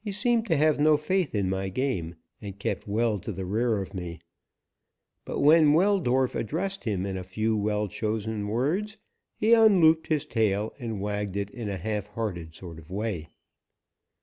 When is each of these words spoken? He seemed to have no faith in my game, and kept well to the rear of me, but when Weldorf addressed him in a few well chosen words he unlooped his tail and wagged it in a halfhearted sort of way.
He 0.00 0.12
seemed 0.12 0.46
to 0.46 0.56
have 0.56 0.80
no 0.80 0.96
faith 0.96 1.34
in 1.34 1.50
my 1.50 1.68
game, 1.68 2.14
and 2.40 2.58
kept 2.58 2.88
well 2.88 3.18
to 3.18 3.30
the 3.30 3.44
rear 3.44 3.82
of 3.82 3.92
me, 3.92 4.18
but 5.26 5.40
when 5.40 5.74
Weldorf 5.74 6.34
addressed 6.34 6.84
him 6.84 7.04
in 7.04 7.18
a 7.18 7.22
few 7.22 7.54
well 7.54 7.86
chosen 7.86 8.48
words 8.48 8.96
he 9.36 9.52
unlooped 9.52 10.06
his 10.06 10.24
tail 10.24 10.72
and 10.78 11.02
wagged 11.02 11.36
it 11.36 11.50
in 11.50 11.68
a 11.68 11.76
halfhearted 11.76 12.54
sort 12.54 12.78
of 12.78 12.90
way. 12.90 13.28